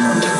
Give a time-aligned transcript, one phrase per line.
[0.00, 0.30] sound.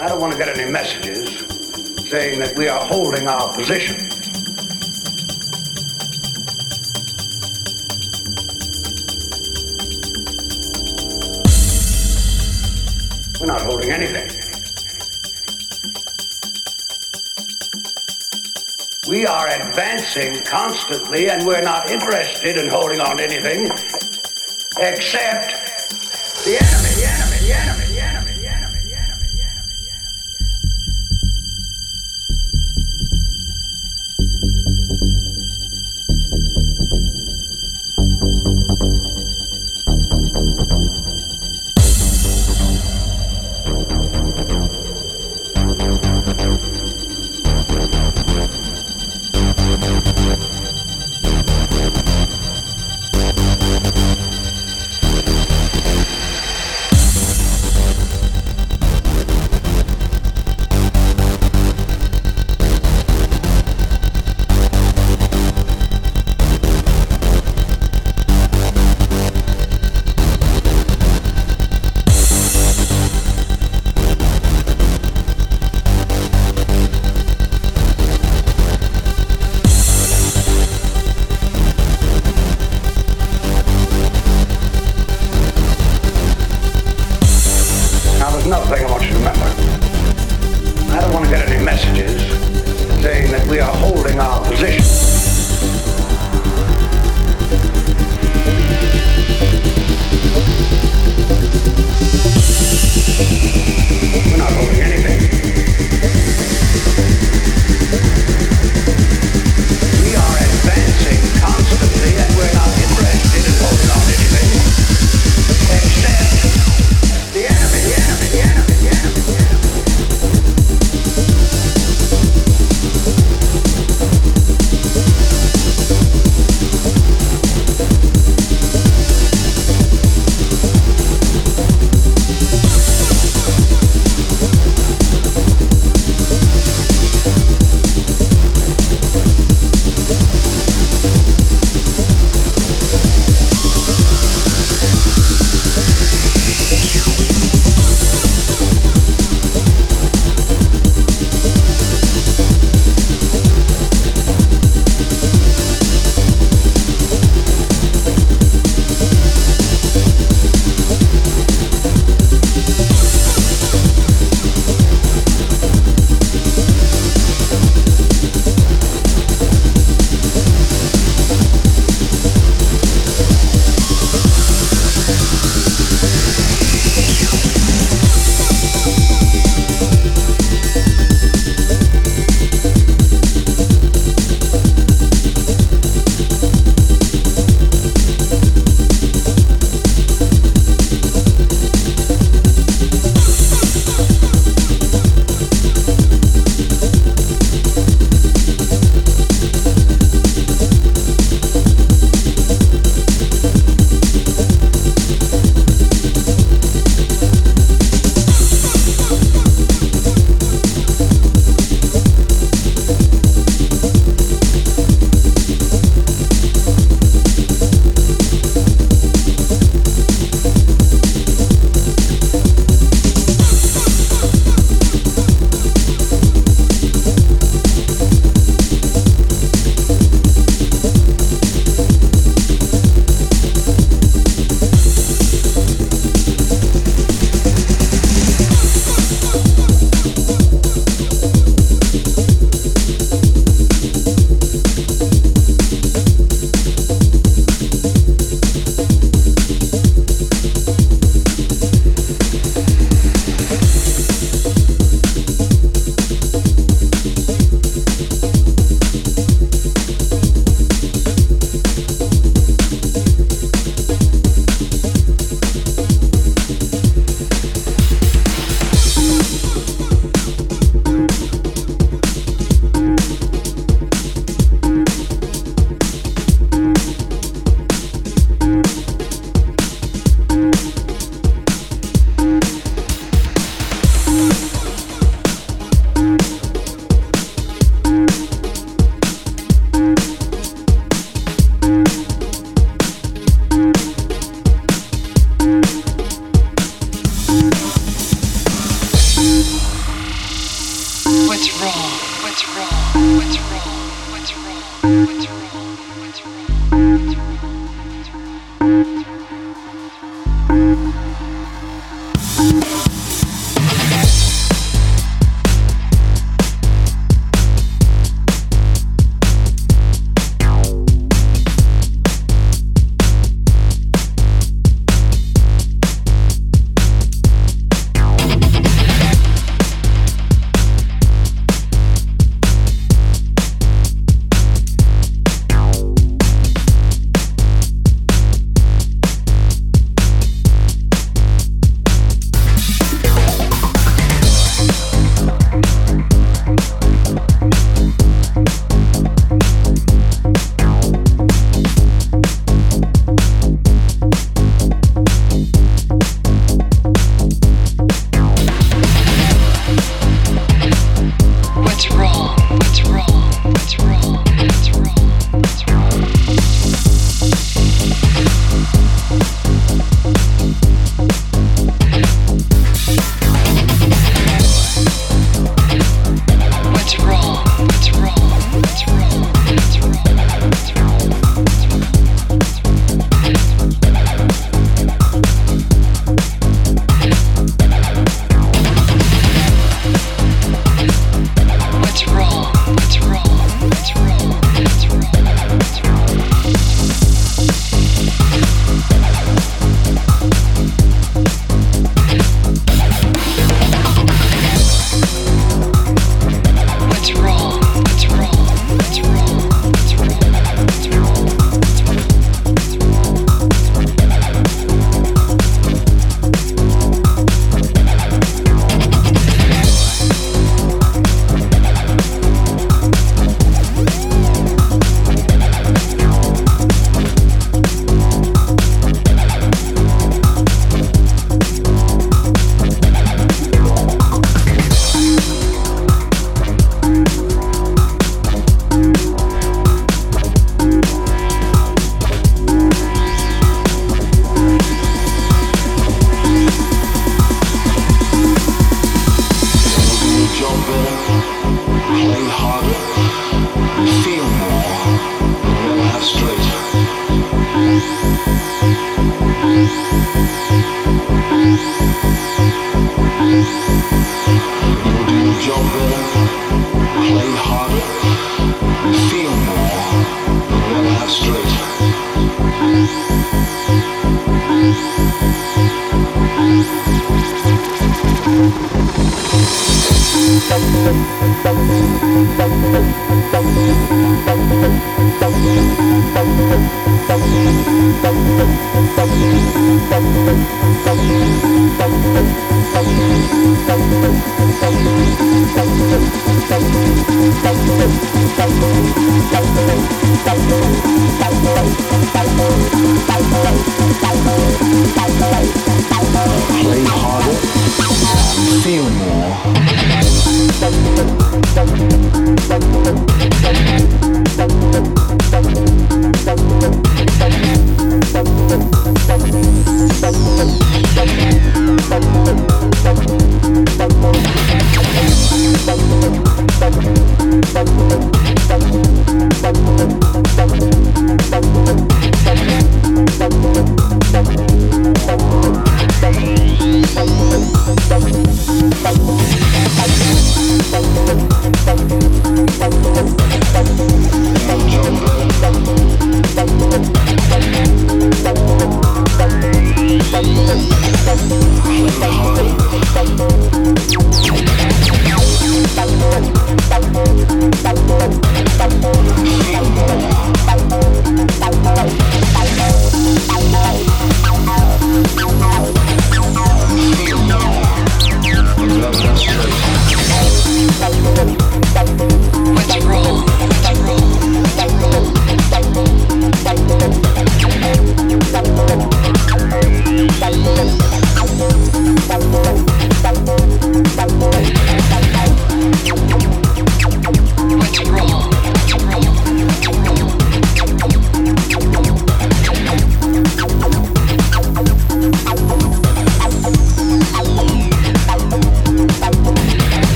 [0.00, 1.28] I don't want to get any messages
[2.08, 3.96] saying that we are holding our position.
[13.38, 14.30] We're not holding anything.
[19.06, 23.66] We are advancing constantly and we're not interested in holding on to anything
[24.78, 25.59] except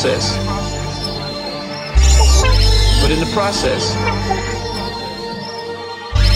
[0.00, 0.36] process.
[3.02, 3.96] But in the process,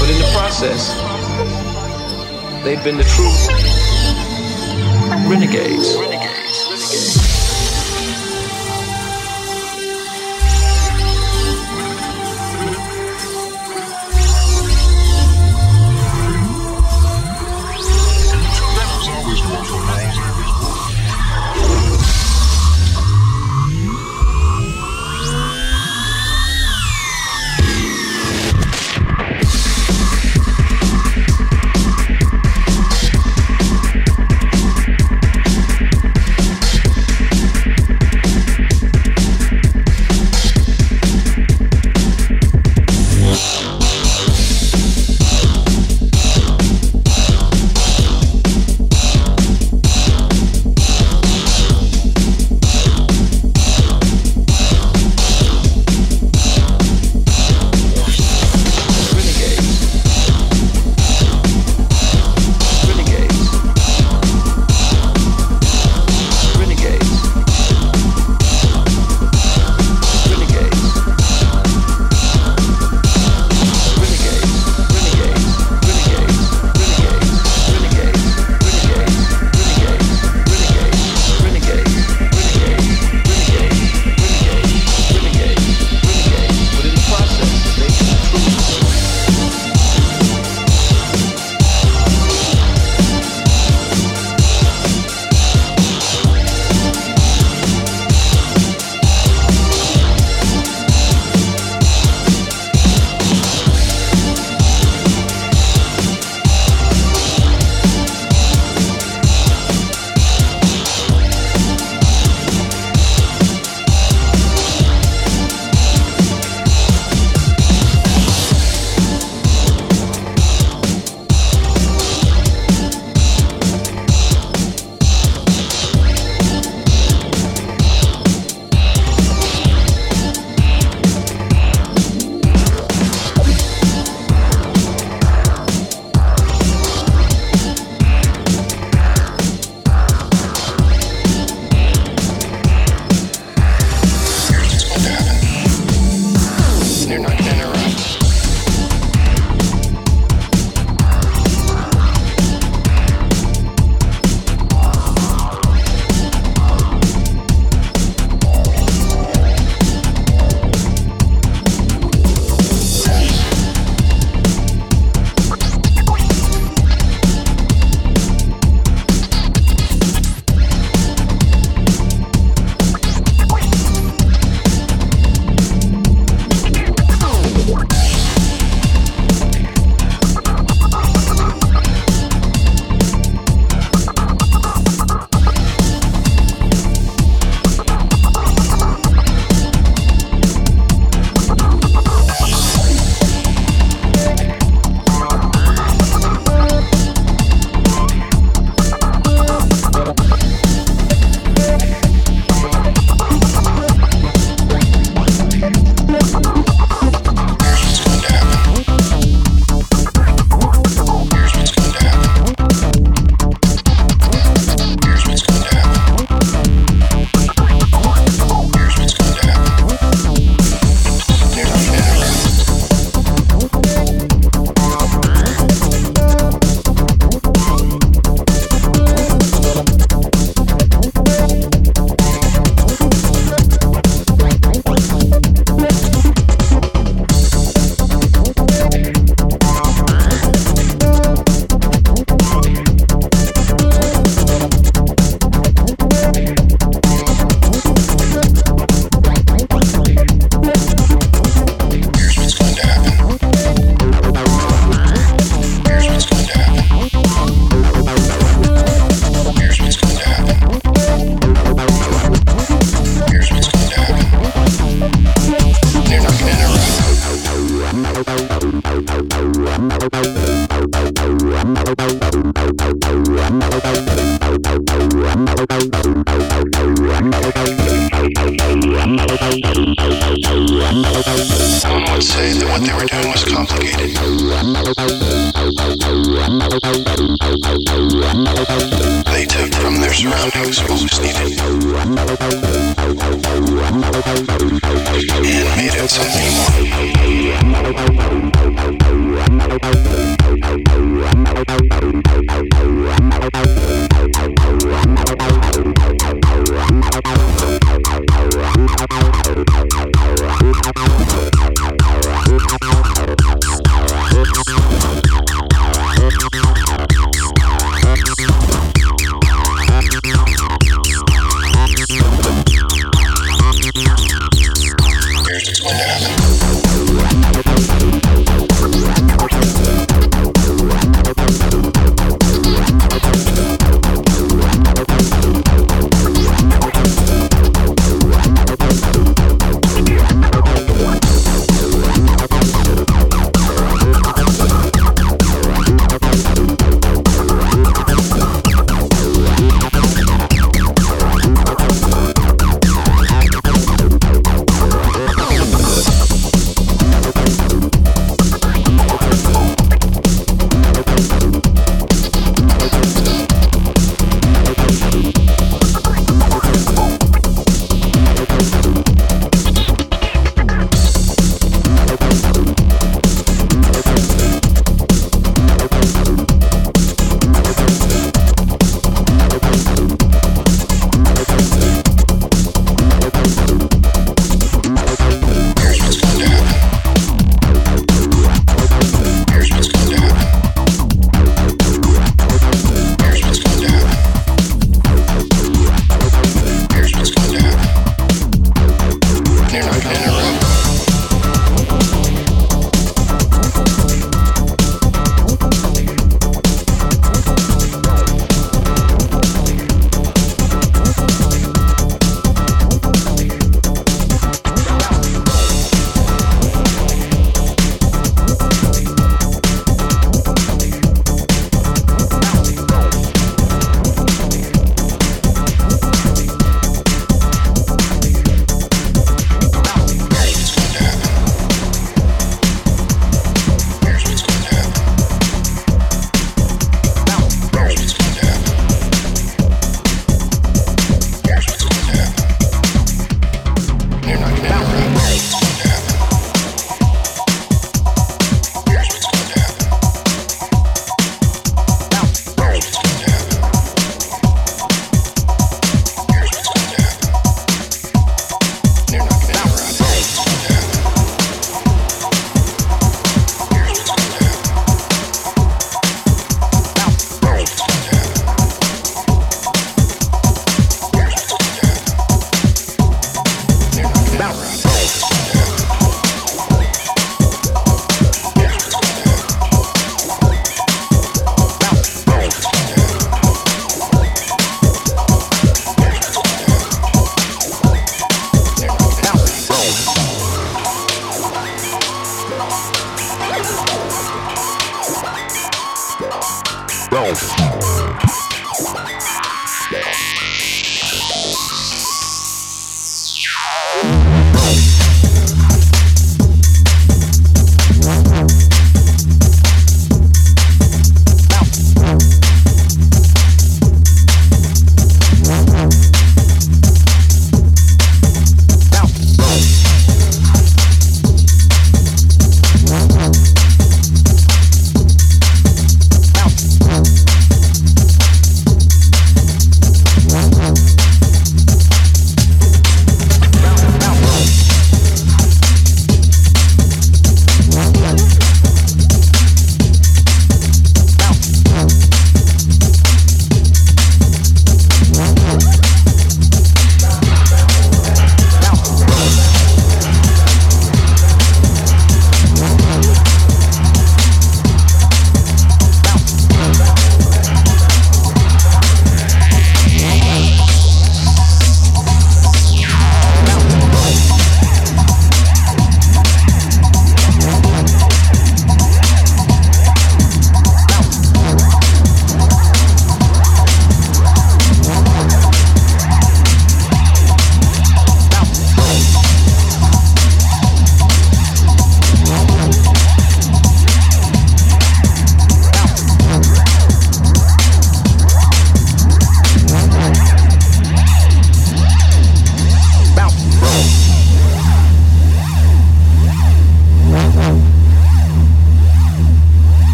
[0.00, 0.94] but in the process,
[2.64, 3.30] they've been the true
[5.28, 6.19] renegades.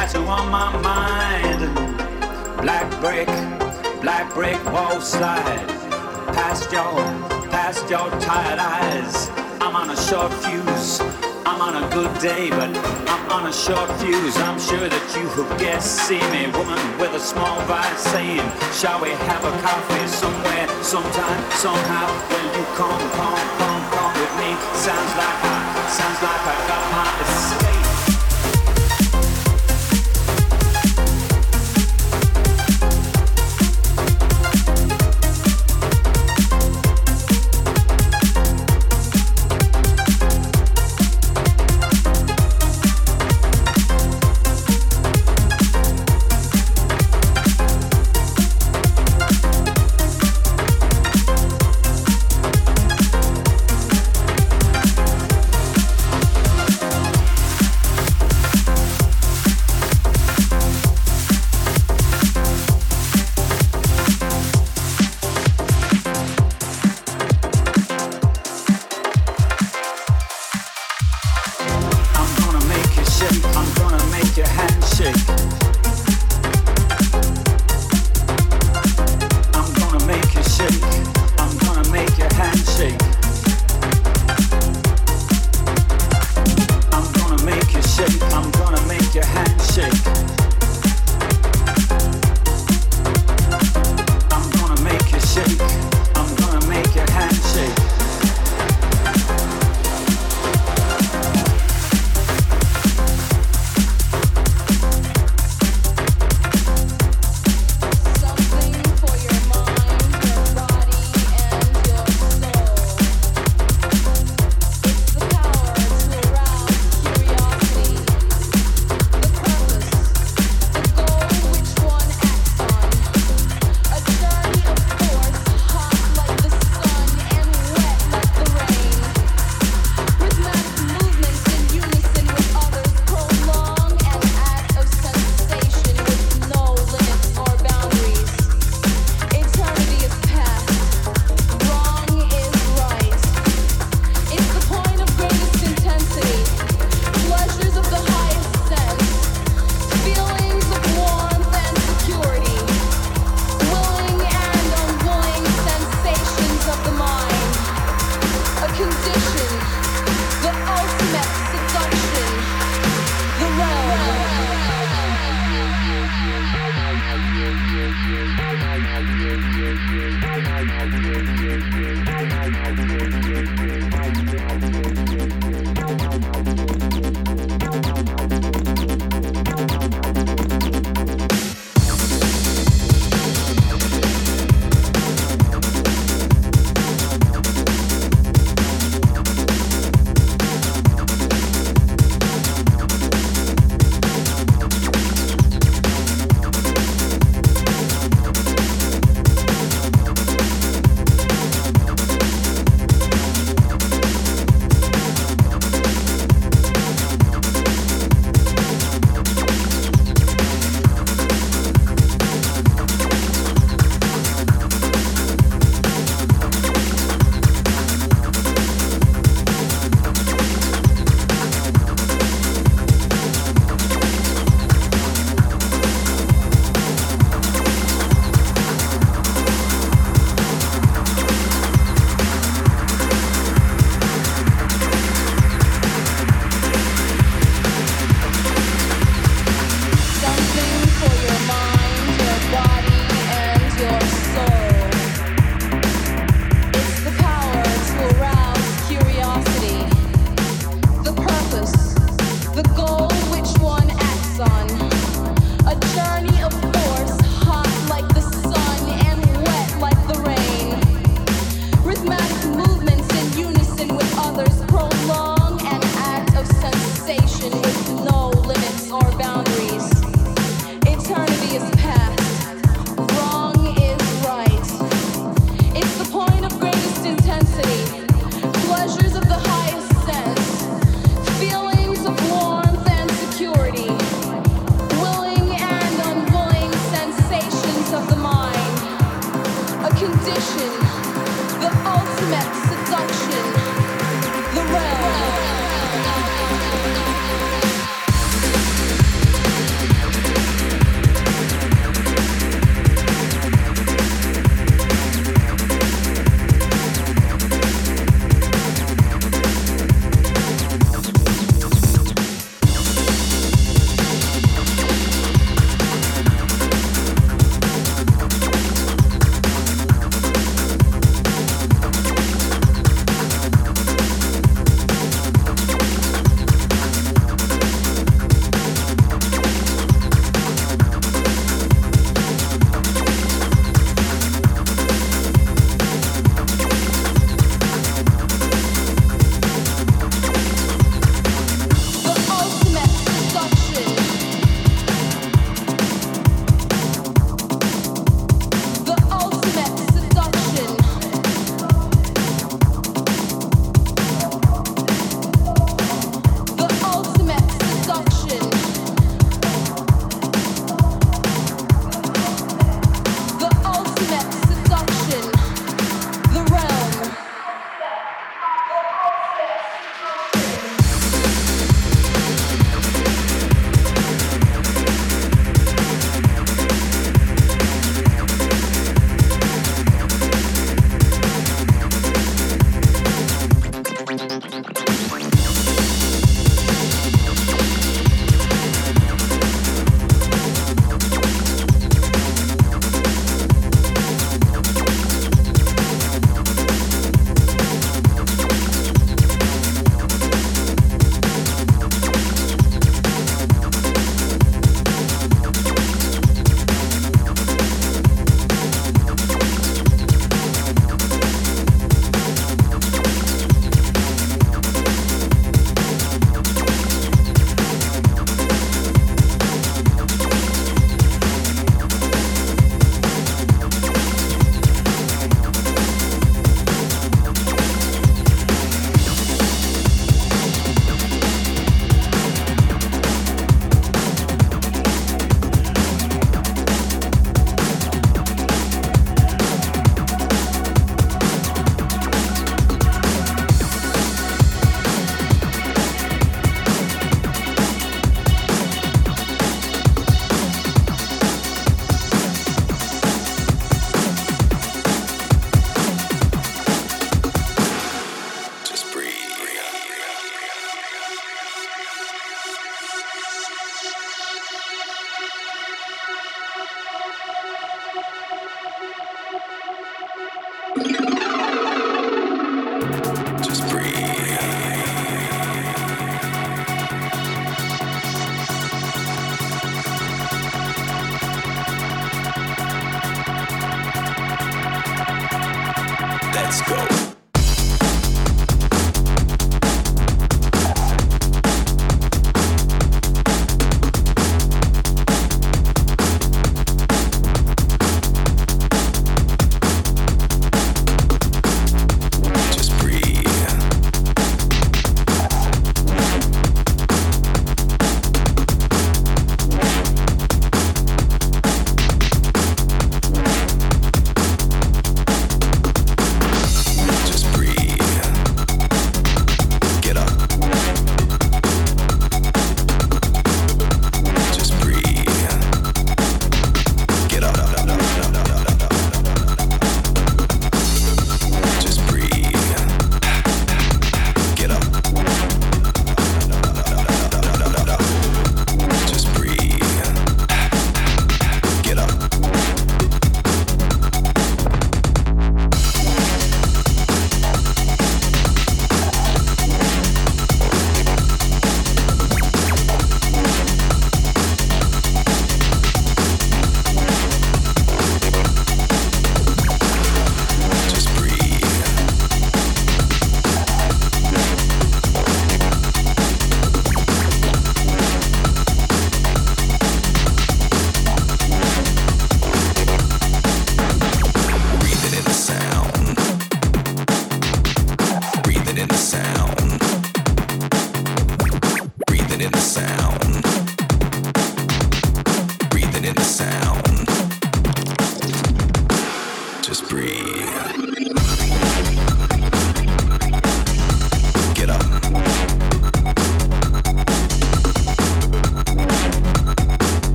[0.00, 1.60] Tattoo on my mind.
[2.62, 3.28] Black brick,
[4.00, 5.68] black brick wall slide.
[6.32, 6.94] Past your,
[7.50, 9.28] past your tired eyes.
[9.60, 11.00] I'm on a short fuse.
[11.44, 12.70] I'm on a good day, but
[13.12, 14.36] I'm on a short fuse.
[14.48, 16.08] I'm sure that you have guessed.
[16.08, 21.40] See me, woman with a small vice, saying, Shall we have a coffee somewhere, sometime,
[21.60, 22.08] somehow?
[22.30, 24.50] Will you come, come, come, come with me?
[24.80, 25.58] Sounds like I,
[25.92, 27.69] sounds like I got my escape.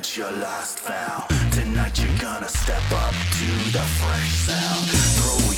[0.00, 1.26] it's your last vow.
[1.52, 4.86] Tonight you're gonna step up to the fresh sound.
[5.16, 5.49] Throw